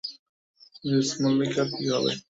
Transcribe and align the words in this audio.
Mrs 0.83 1.09
মাললিকার 1.21 1.67
কী 1.71 1.85
হবে? 1.93 2.11